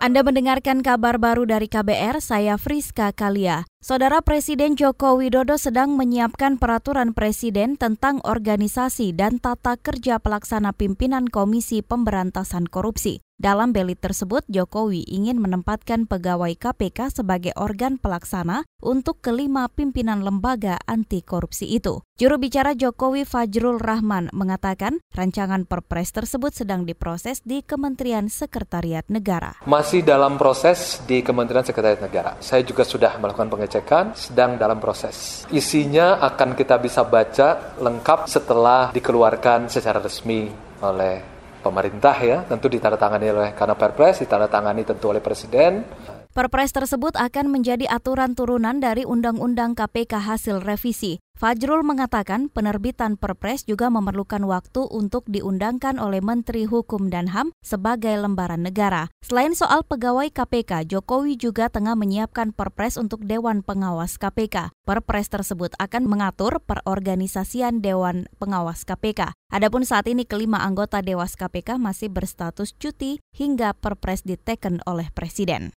[0.00, 3.69] Anda mendengarkan kabar baru dari KBR, saya Friska Kalia.
[3.80, 11.24] Saudara Presiden Joko Widodo sedang menyiapkan peraturan presiden tentang organisasi dan tata kerja pelaksana pimpinan
[11.24, 13.24] Komisi Pemberantasan Korupsi.
[13.40, 20.76] Dalam belit tersebut, Jokowi ingin menempatkan pegawai KPK sebagai organ pelaksana untuk kelima pimpinan lembaga
[20.84, 22.04] anti korupsi itu.
[22.20, 29.56] Juru bicara Jokowi Fajrul Rahman mengatakan rancangan perpres tersebut sedang diproses di Kementerian Sekretariat Negara.
[29.64, 32.36] Masih dalam proses di Kementerian Sekretariat Negara.
[32.44, 35.46] Saya juga sudah melakukan pengecekan, sedang dalam proses.
[35.54, 40.50] Isinya akan kita bisa baca lengkap setelah dikeluarkan secara resmi
[40.82, 41.22] oleh
[41.62, 45.86] pemerintah ya, tentu ditandatangani oleh karena Perpres ditandatangani tentu oleh Presiden.
[46.30, 51.18] Perpres tersebut akan menjadi aturan turunan dari Undang-Undang KPK hasil revisi.
[51.34, 58.14] Fajrul mengatakan penerbitan Perpres juga memerlukan waktu untuk diundangkan oleh Menteri Hukum dan HAM sebagai
[58.14, 59.10] lembaran negara.
[59.26, 64.70] Selain soal pegawai KPK, Jokowi juga tengah menyiapkan Perpres untuk Dewan Pengawas KPK.
[64.86, 69.34] Perpres tersebut akan mengatur perorganisasian Dewan Pengawas KPK.
[69.50, 75.74] Adapun saat ini kelima anggota Dewas KPK masih berstatus cuti hingga Perpres diteken oleh Presiden.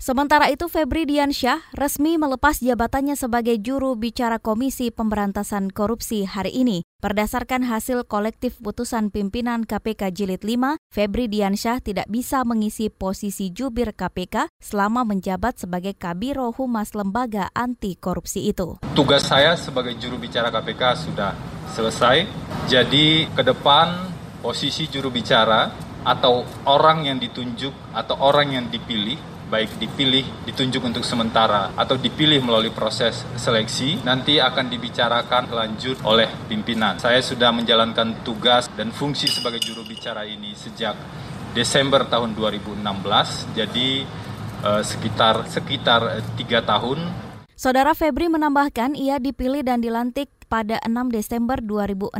[0.00, 6.88] Sementara itu Febri Diansyah resmi melepas jabatannya sebagai juru bicara Komisi Pemberantasan Korupsi hari ini.
[7.04, 13.92] Berdasarkan hasil kolektif putusan pimpinan KPK Jilid 5, Febri Diansyah tidak bisa mengisi posisi jubir
[13.92, 18.80] KPK selama menjabat sebagai Kabiro Humas Lembaga Anti Korupsi itu.
[18.96, 21.36] Tugas saya sebagai juru bicara KPK sudah
[21.76, 22.24] selesai.
[22.72, 24.08] Jadi ke depan
[24.40, 25.68] posisi juru bicara
[26.08, 32.38] atau orang yang ditunjuk atau orang yang dipilih baik dipilih, ditunjuk untuk sementara, atau dipilih
[32.40, 37.02] melalui proses seleksi, nanti akan dibicarakan lanjut oleh pimpinan.
[37.02, 40.94] Saya sudah menjalankan tugas dan fungsi sebagai juru bicara ini sejak
[41.50, 42.78] Desember tahun 2016,
[43.58, 43.88] jadi
[44.62, 47.28] eh, sekitar sekitar tiga tahun.
[47.58, 52.18] Saudara Febri menambahkan ia dipilih dan dilantik pada 6 Desember 2016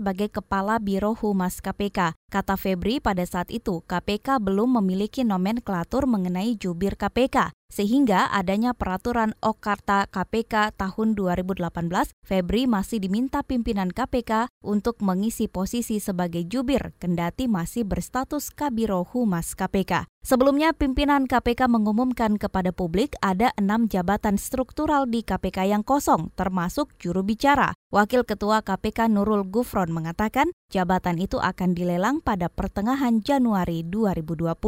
[0.00, 2.16] sebagai Kepala Biro Humas KPK.
[2.26, 7.54] Kata Febri pada saat itu KPK belum memiliki nomenklatur mengenai jubir KPK.
[7.66, 11.70] Sehingga adanya peraturan Okarta KPK tahun 2018,
[12.22, 19.58] Febri masih diminta pimpinan KPK untuk mengisi posisi sebagai jubir, kendati masih berstatus Kabiro Humas
[19.58, 20.06] KPK.
[20.26, 26.94] Sebelumnya, pimpinan KPK mengumumkan kepada publik ada enam jabatan struktural di KPK yang kosong, termasuk
[26.98, 27.74] juru bicara.
[27.94, 34.58] Wakil Ketua KPK Nurul Gufron mengatakan jabatan itu akan dilelang pada pertengahan Januari 2020.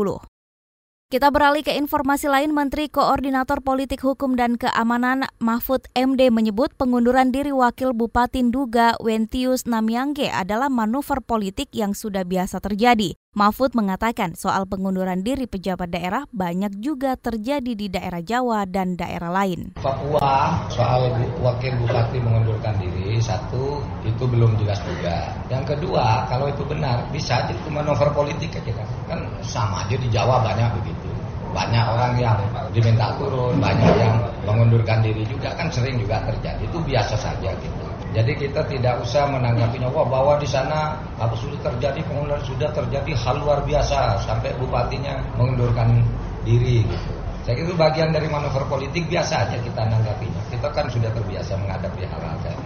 [1.08, 7.34] Kita beralih ke informasi lain, Menteri Koordinator Politik Hukum dan Keamanan Mahfud MD menyebut pengunduran
[7.34, 13.18] diri Wakil Bupati Nduga Wentius Namyangge adalah manuver politik yang sudah biasa terjadi.
[13.36, 19.28] Mahfud mengatakan soal pengunduran diri pejabat daerah banyak juga terjadi di daerah Jawa dan daerah
[19.28, 19.76] lain.
[19.76, 21.12] Papua soal
[21.44, 25.28] wakil bupati mengundurkan diri satu itu belum jelas juga.
[25.52, 28.88] Yang kedua kalau itu benar bisa itu manuver politik aja kan.
[29.12, 31.08] Kan sama aja di Jawa banyak begitu
[31.52, 32.36] banyak orang yang
[32.76, 36.64] diminta turun, banyak yang mengundurkan diri juga kan sering juga terjadi.
[36.64, 37.87] Itu biasa saja gitu.
[38.08, 43.12] Jadi kita tidak usah menanggapinya wah bahwa di sana apa sudah terjadi pengunduran sudah terjadi
[43.12, 46.00] hal luar biasa sampai bupatinya mengundurkan
[46.40, 47.12] diri gitu.
[47.44, 50.40] Saya kira itu bagian dari manuver politik biasa aja kita menanggapinya.
[50.52, 52.57] Kita kan sudah terbiasa menghadapi hal-hal kayak.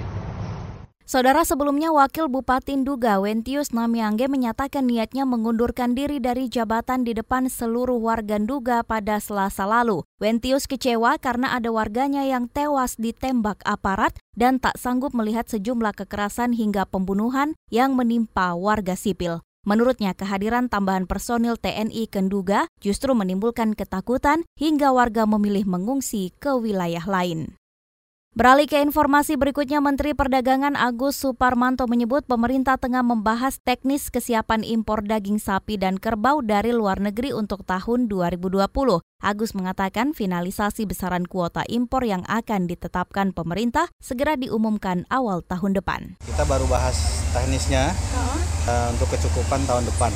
[1.12, 7.52] Saudara sebelumnya Wakil Bupati Nduga Wentius Namyangge menyatakan niatnya mengundurkan diri dari jabatan di depan
[7.52, 10.08] seluruh warga Nduga pada selasa lalu.
[10.24, 16.56] Wentius kecewa karena ada warganya yang tewas ditembak aparat dan tak sanggup melihat sejumlah kekerasan
[16.56, 19.44] hingga pembunuhan yang menimpa warga sipil.
[19.68, 26.56] Menurutnya, kehadiran tambahan personil TNI ke Nduga justru menimbulkan ketakutan hingga warga memilih mengungsi ke
[26.56, 27.60] wilayah lain.
[28.32, 35.04] Beralih ke informasi berikutnya, Menteri Perdagangan Agus Suparmanto menyebut pemerintah tengah membahas teknis kesiapan impor
[35.04, 38.56] daging sapi dan kerbau dari luar negeri untuk tahun 2020.
[39.20, 46.16] Agus mengatakan finalisasi besaran kuota impor yang akan ditetapkan pemerintah segera diumumkan awal tahun depan.
[46.24, 47.92] Kita baru bahas teknisnya
[48.64, 50.08] uh, untuk kecukupan tahun depan.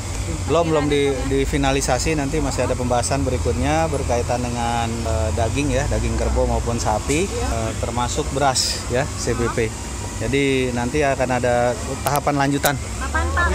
[0.48, 6.16] Belum belum di, difinalisasi nanti masih ada pembahasan berikutnya berkaitan dengan uh, daging ya, daging
[6.16, 9.68] kerbau maupun sapi uh, termasuk beras ya CBP.
[10.16, 12.74] Jadi nanti akan ada tahapan lanjutan.
[12.96, 13.46] Kapan Pak?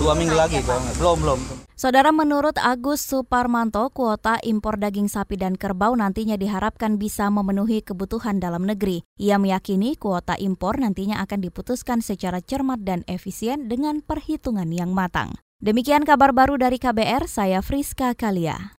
[0.00, 0.64] Dua minggu lagi,
[0.96, 1.38] belum belum.
[1.78, 8.42] Saudara menurut Agus Suparmanto, kuota impor daging sapi dan kerbau nantinya diharapkan bisa memenuhi kebutuhan
[8.42, 9.06] dalam negeri.
[9.20, 15.38] Ia meyakini kuota impor nantinya akan diputuskan secara cermat dan efisien dengan perhitungan yang matang.
[15.62, 18.77] Demikian kabar baru dari KBR, saya Friska Kalia.